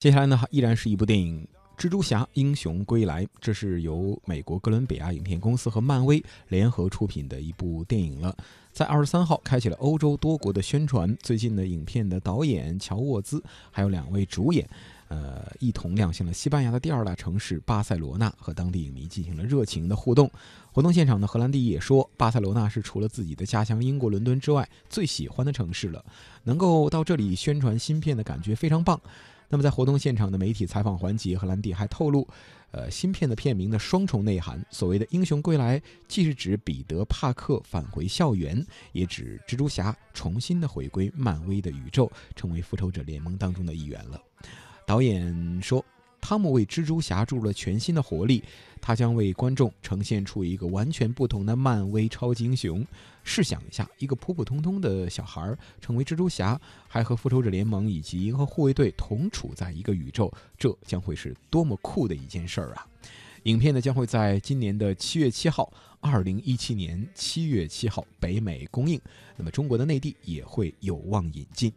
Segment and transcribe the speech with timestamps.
[0.00, 1.46] 接下来呢，依然是一部电影
[1.78, 8.34] 《蜘蛛侠：英雄归来》，这是由美国哥伦比亚影片公司和漫威联合出品的一部电影了。
[8.72, 11.14] 在二十三号开启了欧洲多国的宣传。
[11.20, 14.66] 最近的影片的导演乔沃兹还有两位主演，
[15.08, 20.30] 呃，一同亮相了西班牙的第二大城市巴塞罗那，和当地影迷进行了热情的互动。
[20.72, 26.02] 活动现场呢，荷兰弟也说，巴塞罗那是除了自己的家乡英国伦敦之外最喜欢的城市了。
[26.44, 28.98] 能够到这里宣传新片的感觉非常棒。
[29.50, 32.26] 那么，在活动现场的媒体采访环节，荷兰弟还透露，
[32.70, 44.22] 呃，芯片的片名的双重内涵，所谓的“英雄归来”，既是指彼得·帕克返回校园，也指蜘蛛侠重新的回归漫威的宇宙，成为复仇者联盟当中的一员了。
[44.86, 45.84] 导演说。
[46.20, 48.42] 汤姆为蜘蛛侠注入了全新的活力，
[48.80, 52.86] 他将为观众呈现出一个完全不同的漫威超级英雄。
[53.22, 62.86] 试想一下，一个普普通通的小孩成为蜘蛛侠，还和复仇者联盟以及银河护卫队同处在一个宇宙，这将会是多么酷的一件事儿啊！
[63.44, 69.00] 影片呢将会在今年的七月七号，二零一七年七月七号北美公映，
[69.36, 71.72] 那么中国的内地也会有望引进。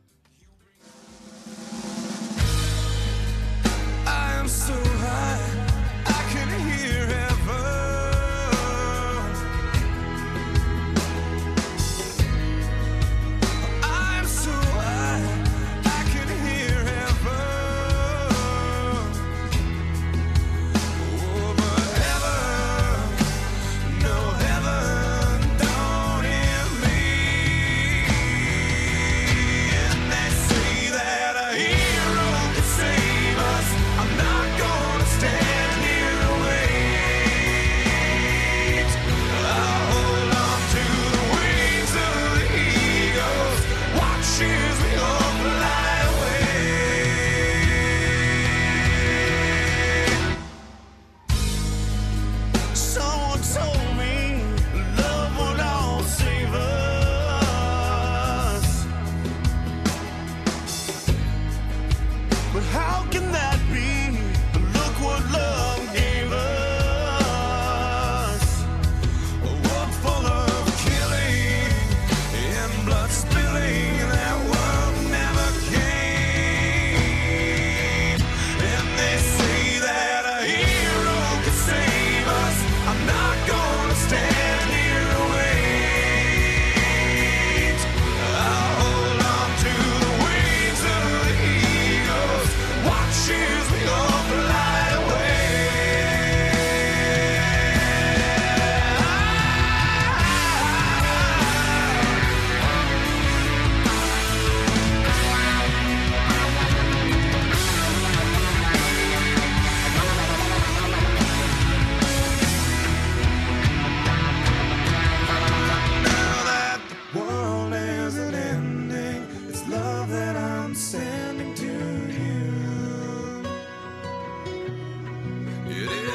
[62.73, 63.52] How can that?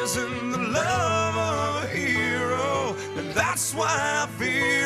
[0.03, 4.78] Isn't the love of a hero, and that's why I feel.